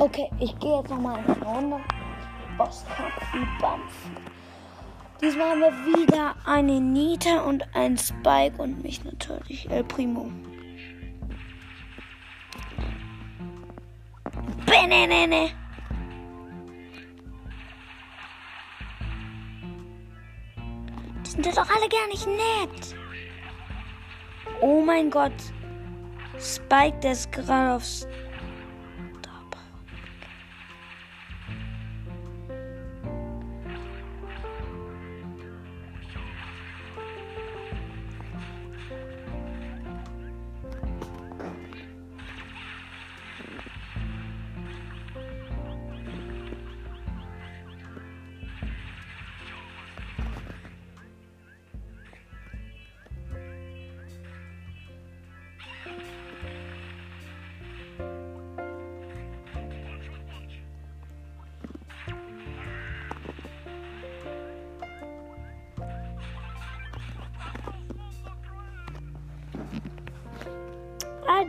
Okay, 0.04 0.30
ich 0.38 0.60
gehe 0.60 0.80
jetzt 0.80 0.90
nochmal 0.90 1.18
in 1.20 1.34
eine 1.34 1.46
Runde. 1.46 1.80
Bosskampf. 2.58 3.94
Diesmal 5.22 5.52
haben 5.52 5.62
wir 5.62 5.98
wieder 5.98 6.36
eine 6.46 6.82
Nita 6.82 7.40
und 7.44 7.64
ein 7.74 7.98
Spike 7.98 8.62
und 8.62 8.84
mich 8.84 9.02
natürlich 9.06 9.72
El 9.72 9.86
Primo. 9.86 10.30
Benenene. 14.66 15.52
Die 21.26 21.30
sind 21.30 21.46
doch 21.46 21.70
alle 21.70 21.88
gar 21.88 22.08
nicht 22.10 22.28
nett. 22.28 22.96
Oh 24.60 24.82
mein 24.82 25.10
Gott. 25.10 25.32
Spike, 26.40 27.00
der 27.00 27.14
ist 27.14 27.32
gerade 27.32 27.76
aufs 27.78 28.06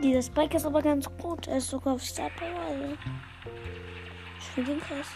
dieser 0.07 0.21
Spike 0.21 0.57
ist 0.57 0.65
aber 0.65 0.81
ganz 0.81 1.09
gut. 1.17 1.47
Er 1.47 1.57
ist 1.57 1.69
sogar 1.69 1.95
auf 1.95 2.03
Star 2.03 2.29
Power. 2.37 2.97
Ich 4.39 4.45
finde 4.45 4.73
ihn 4.73 4.79
krass. 4.79 5.07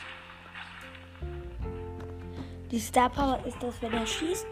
Die 2.72 2.80
Star 2.80 3.10
Power 3.10 3.40
ist, 3.46 3.62
dass 3.62 3.82
wenn 3.82 3.94
er 3.94 4.06
schießt, 4.06 4.48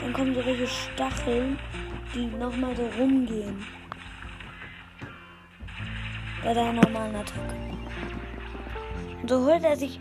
dann 0.00 0.12
kommen 0.12 0.34
so 0.34 0.44
welche 0.44 0.66
Stacheln, 0.66 1.58
die 2.14 2.26
nochmal 2.26 2.74
so 2.76 2.84
rumgehen. 2.98 3.64
bei 6.44 6.52
der 6.52 6.72
normalen 6.74 7.16
Attacke. 7.16 7.56
Und 9.22 9.30
so 9.30 9.46
holt 9.46 9.64
er 9.64 9.76
sich 9.76 9.98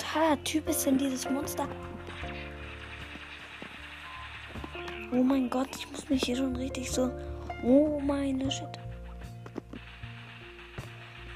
brutaler 0.00 0.42
Typ 0.44 0.68
ist 0.68 0.86
denn 0.86 0.98
dieses 0.98 1.28
Monster? 1.28 1.68
Oh 5.12 5.22
mein 5.22 5.50
Gott, 5.50 5.68
ich 5.76 5.90
muss 5.90 6.08
mich 6.08 6.24
hier 6.24 6.36
schon 6.36 6.54
richtig 6.56 6.90
so. 6.90 7.10
Oh 7.64 8.00
meine 8.00 8.50
Shit. 8.50 8.68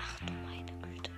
Ach 0.01 0.19
du 0.21 0.33
meine 0.45 0.73
Güte. 0.83 1.11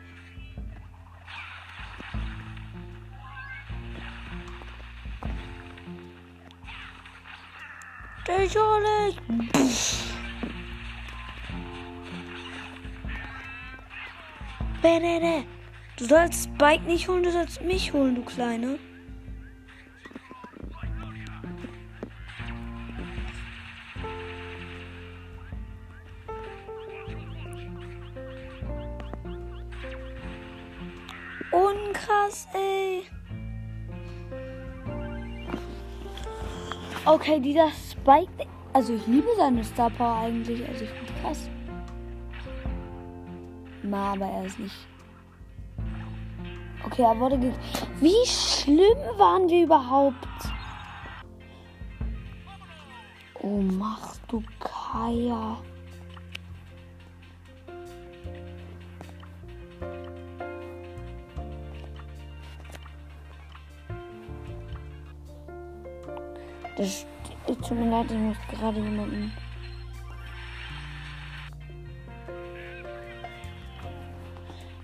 Sicherlich. 8.27 9.17
Benene. 14.83 15.56
Du 15.97 16.05
sollst 16.05 16.45
Spike 16.45 16.85
nicht 16.85 17.09
holen, 17.09 17.23
du 17.23 17.33
sollst 17.33 17.63
mich 17.63 17.95
holen, 17.95 18.17
du 18.17 18.23
Kleine. 18.23 18.79
Unkrass, 31.51 32.47
ey. 32.53 33.05
Okay, 37.07 37.41
dieser 37.41 37.71
Spike. 37.71 38.47
Also 38.75 38.97
ich 38.97 39.07
liebe 39.07 39.29
seine 39.39 39.65
Star 39.65 39.89
Power 39.89 40.19
eigentlich. 40.19 40.69
Also 40.69 40.85
ich 40.85 40.91
finde 40.91 41.13
krass. 41.23 41.49
Na, 43.83 44.13
aber 44.13 44.27
er 44.27 44.45
ist 44.45 44.59
nicht 44.59 44.75
Okay, 46.97 47.05
er 47.05 47.21
wurde 47.21 47.37
ge 47.37 47.53
Wie 48.01 48.27
schlimm 48.27 48.97
waren 49.19 49.47
wir 49.51 49.65
überhaupt? 49.65 50.17
Oh, 53.43 53.61
machst 53.61 54.23
du 54.29 54.43
Kaya. 54.59 55.59
Das 66.79 67.05
tut 67.47 67.73
mir 67.73 67.91
leid, 67.91 68.11
ich 68.11 68.17
muss 68.17 68.37
gerade 68.51 68.81
jemanden. 68.81 69.33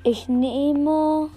Ich 0.05 0.29
nehme. 0.29 1.31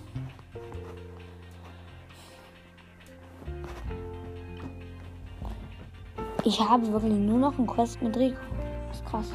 Ich 6.47 6.59
habe 6.59 6.91
wirklich 6.91 7.11
nur 7.11 7.39
noch 7.39 7.57
einen 7.57 7.65
Quest 7.65 8.03
mit 8.03 8.15
Rico. 8.15 8.37
Das 8.89 8.97
ist 8.97 9.05
krass. 9.07 9.31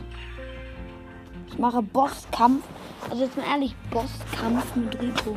Ich 1.49 1.59
mache 1.59 1.83
Bosskampf. 1.83 2.63
Also 3.11 3.25
jetzt 3.25 3.37
mal 3.37 3.47
ehrlich, 3.51 3.75
Bosskampf 3.91 4.77
mit 4.77 5.01
Rico. 5.01 5.37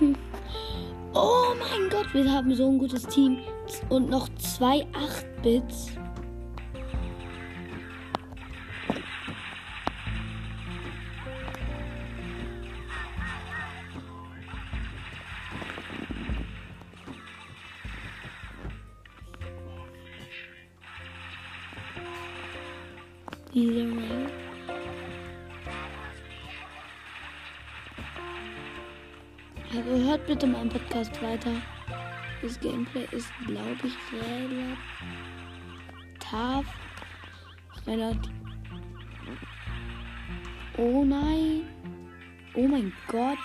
Oh 1.16 1.54
mein 1.60 1.88
Gott, 1.90 2.12
wir 2.12 2.28
haben 2.28 2.52
so 2.56 2.68
ein 2.68 2.76
gutes 2.76 3.04
Team. 3.04 3.38
Und 3.88 4.10
noch 4.10 4.28
zwei 4.30 4.84
8-Bits. 4.92 5.92
Hört 29.82 30.26
bitte 30.26 30.46
meinen 30.46 30.68
Podcast 30.68 31.20
weiter. 31.22 31.50
Das 32.42 32.60
Gameplay 32.60 33.06
ist, 33.10 33.30
glaube 33.46 33.78
ich, 33.84 33.96
relativ. 34.12 34.76
Relativ. 37.86 38.32
Oh 40.76 41.04
nein. 41.04 41.62
Oh 42.54 42.68
mein 42.68 42.92
Gott. 43.08 43.38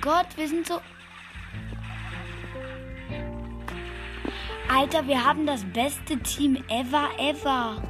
Gott, 0.00 0.28
wir 0.36 0.48
sind 0.48 0.66
so. 0.66 0.80
Alter, 4.66 5.06
wir 5.06 5.22
haben 5.22 5.46
das 5.46 5.62
beste 5.64 6.18
Team 6.20 6.56
ever, 6.68 7.10
ever. 7.18 7.82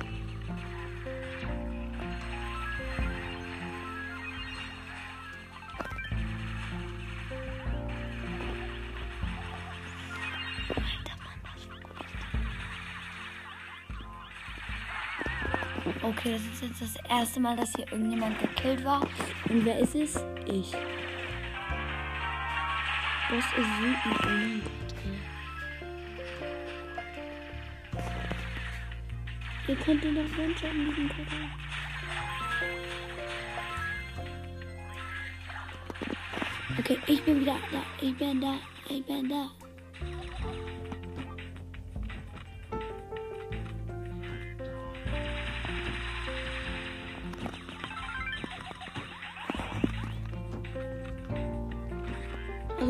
Okay, 16.02 16.32
das 16.32 16.42
ist 16.42 16.62
jetzt 16.62 16.82
das 16.82 17.10
erste 17.10 17.38
Mal, 17.38 17.56
dass 17.56 17.72
hier 17.76 17.86
irgendjemand 17.92 18.38
gekillt 18.40 18.84
war. 18.84 19.02
Und 19.48 19.64
wer 19.64 19.78
ist 19.78 19.94
es? 19.94 20.16
Ich. 20.46 20.74
Was 23.30 23.44
ist 23.44 23.56
wütend? 23.56 24.26
Ey. 24.26 24.62
Ihr 29.68 29.76
könnt 29.76 30.04
ihn 30.04 30.16
doch 30.16 30.38
one 30.38 30.54
diesen 30.54 31.08
Pokal. 31.08 31.48
Okay, 36.76 36.98
ich 37.06 37.22
bin 37.22 37.40
wieder 37.42 37.56
da. 37.70 37.82
Ich 38.00 38.16
bin 38.16 38.40
da. 38.40 38.58
Ich 38.88 39.06
bin 39.06 39.28
da. 39.28 39.59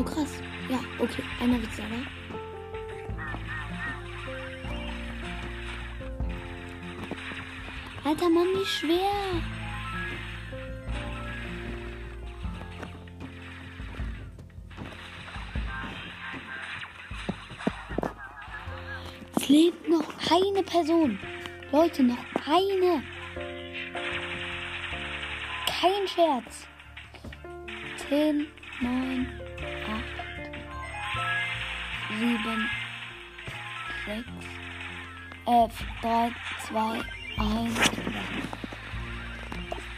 Also 0.01 0.15
krass. 0.15 0.41
Ja, 0.67 0.79
okay. 0.97 1.21
Einer 1.39 1.61
wird 1.61 1.71
sauber. 1.73 1.89
Alter 8.03 8.29
Mann, 8.29 8.47
wie 8.47 8.65
schwer. 8.65 9.43
Es 19.35 19.49
lebt 19.49 19.87
noch 19.87 20.07
eine 20.31 20.63
Person. 20.63 21.19
Leute, 21.71 22.01
noch 22.01 22.17
eine. 22.47 23.03
Kein 25.67 26.07
Scherz. 26.07 26.67
10, 28.09 28.47
7, 32.43 32.69
6, 34.05 34.25
äh, 35.45 35.67
3, 36.01 36.31
2, 36.67 37.01
1. 37.37 37.91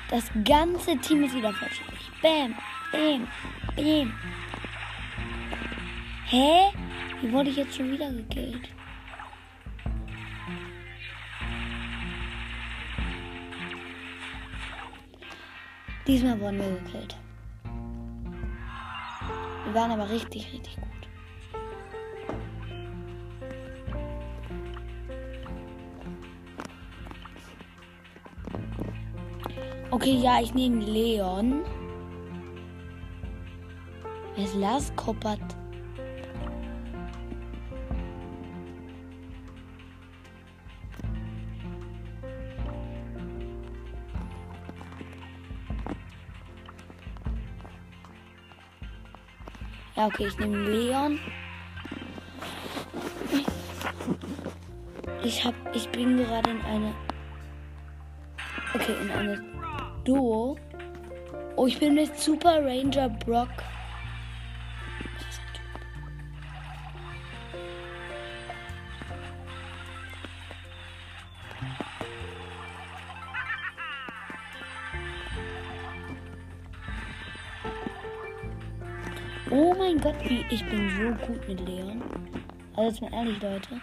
Das 0.09 0.29
ganze 0.43 0.97
Team 0.97 1.23
ist 1.23 1.35
wieder 1.35 1.53
vollständig. 1.53 2.11
Bam, 2.21 2.55
bam, 2.91 3.27
bam. 3.75 4.13
Hä? 6.25 6.71
Wie 7.21 7.31
wurde 7.31 7.49
ich 7.49 7.57
jetzt 7.57 7.75
schon 7.75 7.91
wieder 7.91 8.11
gekillt? 8.11 8.69
Diesmal 16.05 16.39
wurden 16.39 16.59
wir 16.59 16.69
gekillt. 16.81 17.15
Wir 19.65 19.73
waren 19.73 19.91
aber 19.91 20.09
richtig, 20.09 20.51
richtig 20.51 20.75
gut. 20.75 20.92
Okay, 29.93 30.17
ja, 30.23 30.41
ich 30.41 30.55
nehme 30.55 30.83
Leon. 30.83 31.61
Wer 34.35 34.43
ist 34.43 34.55
Lars 34.55 34.91
Koppert? 34.95 35.39
Ja, 49.95 50.07
okay, 50.07 50.25
ich 50.25 50.39
nehme 50.39 50.57
Leon. 50.57 51.19
Ich 55.23 55.45
hab, 55.45 55.53
ich 55.75 55.87
bin 55.89 56.17
gerade 56.17 56.49
in 56.49 56.61
eine, 56.61 56.95
okay, 58.73 58.95
in 58.99 59.11
eine 59.11 59.53
Duo. 60.04 60.58
Oh, 61.56 61.68
ich 61.68 61.80
bin 61.80 61.95
mit 61.95 62.18
Super 62.18 62.66
Ranger 62.66 63.10
Brock. 63.10 63.49
Oh 79.49 79.74
mein 79.78 80.01
Gott, 80.01 80.16
wie 80.24 80.43
ich 80.49 80.66
bin 80.68 80.89
so 80.89 81.28
gut 81.28 81.47
mit 81.47 81.60
Leon. 81.62 82.01
Also 82.76 82.89
jetzt 82.89 83.01
mal 83.01 83.14
ehrlich, 83.14 83.41
Leute. 83.41 83.80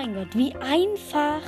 Mein 0.00 0.14
Gott, 0.14 0.34
wie 0.34 0.54
einfach. 0.56 1.42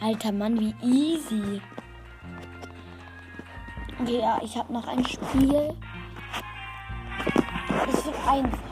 Alter 0.00 0.30
Mann, 0.30 0.60
wie 0.60 0.74
easy. 0.86 1.60
Ja, 4.06 4.38
ich 4.40 4.56
habe 4.56 4.72
noch 4.72 4.86
ein 4.86 5.04
Spiel. 5.04 5.74
Es 7.88 8.06
wird 8.06 8.28
einfach. 8.28 8.28
Einfach 8.28 8.67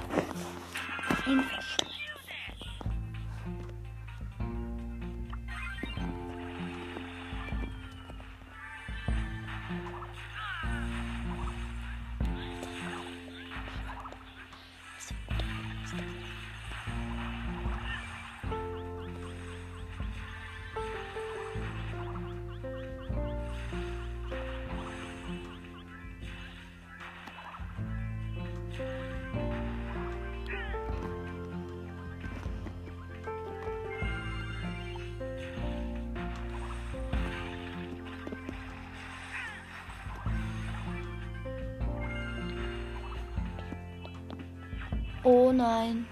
Oh 45.29 45.51
nein. 45.51 46.07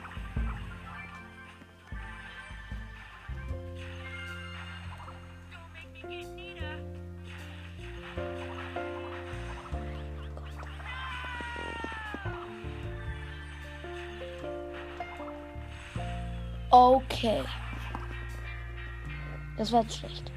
Okay. 16.73 17.45
Das 19.57 19.71
war 19.71 19.83
jetzt 19.83 19.99
schlecht. 19.99 20.33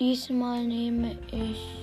Diesmal 0.00 0.64
nehme 0.64 1.18
ich 1.30 1.77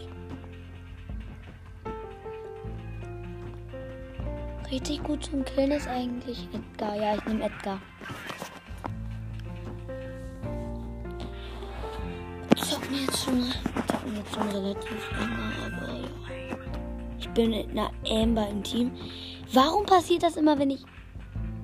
Richtig 4.86 5.04
gut 5.04 5.26
zum 5.26 5.44
Killen 5.44 5.72
ist 5.72 5.88
eigentlich 5.88 6.48
Edgar. 6.54 6.96
Ja, 6.96 7.16
ich 7.16 7.26
nehme 7.26 7.46
Edgar. 7.46 7.82
Mir 12.92 13.02
jetzt 13.02 13.24
schon, 13.24 13.40
mir 13.40 14.20
jetzt 14.20 14.36
schon 14.36 14.48
relativ 14.48 15.12
lange, 15.20 15.52
aber 15.66 15.92
ja. 15.92 16.58
Ich 17.18 17.28
bin 17.30 17.50
mit 17.50 17.72
einer 17.72 17.90
Amber 18.08 18.48
im 18.48 18.62
Team. 18.62 18.92
Warum 19.54 19.88
passiert 19.88 20.22
das 20.22 20.38
immer, 20.38 20.60
wenn 20.60 20.70
ich 20.70 20.84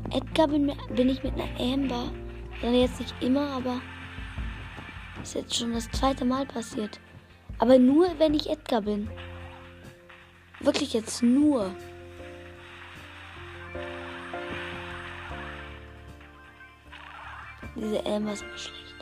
Edgar 0.10 0.48
bin, 0.48 0.72
bin 0.96 1.10
ich 1.10 1.22
mit 1.22 1.34
einer 1.36 1.74
Amber? 1.74 2.12
Ja, 2.64 2.72
jetzt 2.72 3.00
nicht 3.00 3.14
immer, 3.22 3.52
aber 3.52 3.82
ist 5.22 5.36
jetzt 5.36 5.56
schon 5.56 5.74
das 5.74 5.92
zweite 5.92 6.26
Mal 6.26 6.48
passiert. 6.48 7.00
Aber 7.60 7.78
nur, 7.78 8.08
wenn 8.18 8.34
ich 8.34 8.50
Edgar 8.50 8.82
bin. 8.82 9.12
Wirklich 10.60 10.94
jetzt 10.94 11.22
nur. 11.22 11.72
Diese 17.82 18.06
Elmer 18.06 18.34
ist 18.34 18.44
aber 18.44 18.58
schlecht. 18.60 18.96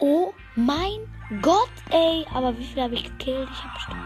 Oh 0.00 0.34
mein 0.56 0.98
Gott, 1.40 1.70
ey. 1.90 2.26
Aber 2.34 2.58
wie 2.58 2.64
viel 2.64 2.82
habe 2.82 2.94
ich 2.94 3.04
gekillt? 3.04 3.48
Ich 3.52 3.62
habe 3.62 3.74
bestimmt. 3.74 4.02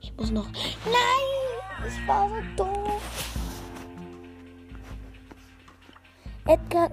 Ich 0.00 0.16
muss 0.16 0.30
noch. 0.30 0.46
Nein! 0.84 1.88
Ich 1.88 2.06
war 2.06 2.28
so 2.28 2.36
doof. 2.56 3.02
Edgar 6.46 6.90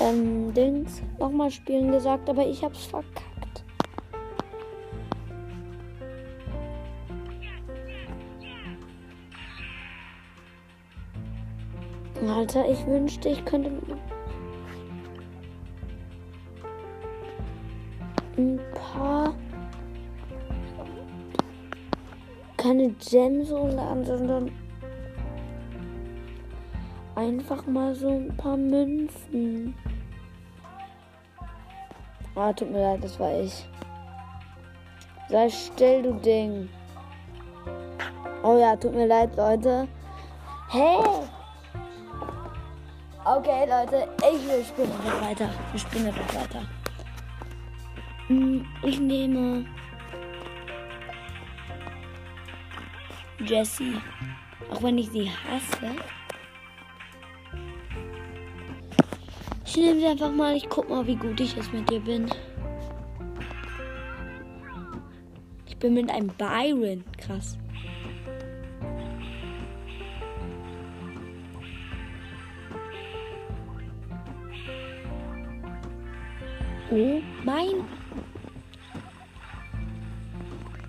ähm, 0.00 0.52
Dings 0.54 1.02
nochmal 1.18 1.50
spielen 1.50 1.92
gesagt, 1.92 2.28
aber 2.28 2.46
ich 2.46 2.62
hab's 2.62 2.86
verkackt. 2.86 3.64
Alter, 12.26 12.68
ich 12.68 12.86
wünschte, 12.86 13.28
ich 13.28 13.44
könnte 13.44 13.70
ein 18.36 18.60
paar 18.74 19.34
keine 22.56 22.88
Gems 23.10 23.50
umladen, 23.50 24.04
sondern 24.04 24.50
einfach 27.24 27.66
mal 27.66 27.94
so 27.94 28.08
ein 28.08 28.36
paar 28.36 28.56
Münzen. 28.56 29.74
Ah, 32.34 32.52
tut 32.52 32.70
mir 32.70 32.82
leid, 32.82 33.02
das 33.02 33.18
war 33.18 33.40
ich. 33.40 33.66
Sei 35.28 35.48
still, 35.48 36.02
du 36.02 36.12
Ding. 36.14 36.68
Oh 38.42 38.58
ja, 38.58 38.76
tut 38.76 38.94
mir 38.94 39.06
leid, 39.06 39.36
Leute. 39.36 39.88
Hey! 40.68 40.98
Okay, 43.24 43.66
Leute, 43.66 44.08
ich 44.18 44.66
spiele 44.68 44.88
einfach 44.92 45.22
weiter. 45.22 45.48
Wir 45.70 45.80
spielen 45.80 46.06
einfach 46.08 46.34
weiter. 46.34 46.62
Hm, 48.26 48.66
ich 48.82 49.00
nehme 49.00 49.64
Jessie. 53.38 54.00
Auch 54.70 54.82
wenn 54.82 54.98
ich 54.98 55.10
sie 55.10 55.30
hasse. 55.30 55.94
Ich 59.76 59.80
nehme 59.80 59.98
sie 59.98 60.06
einfach 60.06 60.30
mal. 60.30 60.54
Ich 60.54 60.68
guck 60.68 60.88
mal, 60.88 61.04
wie 61.04 61.16
gut 61.16 61.40
ich 61.40 61.56
es 61.56 61.72
mit 61.72 61.90
dir 61.90 61.98
bin. 61.98 62.30
Ich 65.66 65.76
bin 65.78 65.94
mit 65.94 66.08
einem 66.12 66.28
Byron. 66.28 67.02
Krass. 67.18 67.58
Oh 76.92 77.20
mein. 77.42 77.84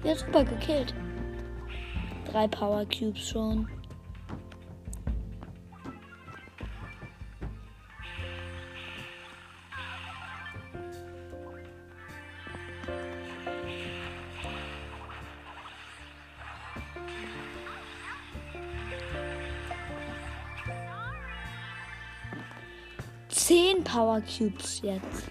Ja, 0.03 0.15
super 0.15 0.43
gekillt. 0.43 0.93
Drei 2.31 2.47
Power 2.49 2.85
Cubes 2.85 3.29
schon. 3.29 3.67
Power 24.15 24.21
Cubes 24.21 24.81
jetzt. 24.81 25.29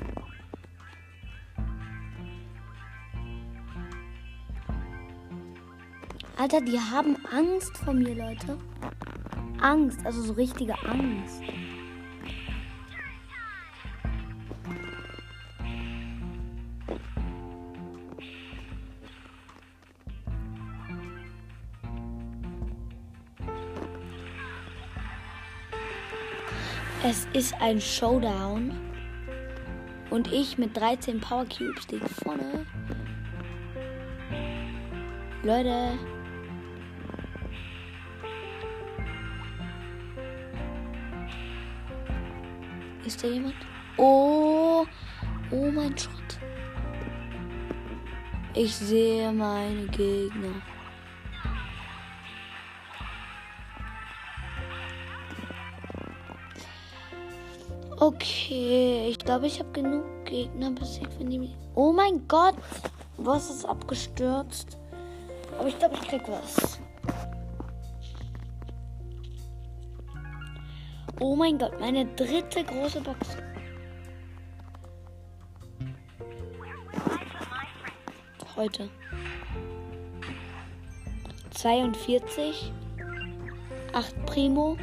Alter, 6.36 6.60
die 6.60 6.78
haben 6.78 7.16
Angst 7.32 7.76
vor 7.78 7.94
mir, 7.94 8.14
Leute. 8.14 8.58
Angst, 9.60 10.04
also 10.04 10.20
so 10.20 10.32
richtige 10.34 10.74
Angst. 10.84 11.40
Es 27.14 27.28
ist 27.32 27.54
ein 27.60 27.80
Showdown. 27.80 28.72
Und 30.10 30.32
ich 30.32 30.58
mit 30.58 30.76
13 30.76 31.20
Power 31.20 31.44
Cubes 31.44 31.86
liege 31.88 32.08
vorne. 32.08 32.66
Leute. 35.44 35.96
Ist 43.06 43.22
da 43.22 43.28
jemand? 43.28 43.54
Oh, 43.96 44.84
oh 45.52 45.70
mein 45.70 45.96
Schrott. 45.96 46.40
Ich 48.54 48.74
sehe 48.74 49.30
meine 49.30 49.86
Gegner. 49.86 50.60
Okay, 58.06 59.08
ich 59.08 59.18
glaube, 59.18 59.46
ich 59.46 59.58
habe 59.60 59.72
genug 59.72 60.04
Gegner 60.26 60.70
besiegt, 60.72 61.18
wenn 61.18 61.30
die. 61.30 61.54
Oh 61.74 61.90
mein 61.90 62.28
Gott! 62.28 62.54
Was 63.16 63.48
ist 63.48 63.64
abgestürzt? 63.64 64.76
Aber 65.58 65.68
ich 65.68 65.78
glaube, 65.78 65.94
ich 65.94 66.02
krieg 66.02 66.20
was. 66.28 66.78
Oh 71.18 71.34
mein 71.34 71.56
Gott, 71.56 71.80
meine 71.80 72.04
dritte 72.04 72.62
große 72.62 73.00
Box. 73.00 73.38
Heute. 78.54 78.90
42. 81.52 82.70
8 83.94 84.26
Primo. 84.26 84.76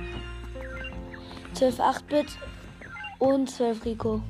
12 1.53 1.79
8-Bit. 1.79 2.37
Und 3.21 3.51
12 3.51 3.85
Rico. 3.85 4.21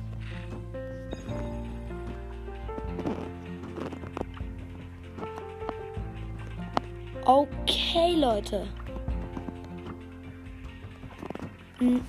Okay, 7.24 8.16
Leute. 8.16 8.66
Hm. 11.78 12.04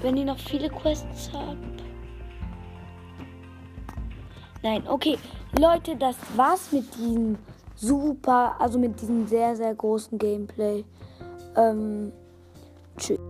Wenn 0.00 0.16
ihr 0.16 0.24
noch 0.24 0.38
viele 0.38 0.68
Quests 0.70 1.30
habt. 1.32 1.84
Nein, 4.64 4.82
okay. 4.88 5.16
Leute, 5.56 5.94
das 5.94 6.16
war's 6.34 6.72
mit 6.72 6.92
diesem 6.96 7.38
super, 7.76 8.56
also 8.58 8.76
mit 8.76 9.00
diesem 9.00 9.28
sehr, 9.28 9.54
sehr 9.54 9.72
großen 9.72 10.18
Gameplay. 10.18 10.84
Ähm, 11.54 12.10
tschüss. 12.96 13.20